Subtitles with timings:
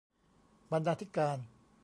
[0.71, 1.37] บรรณาธิการ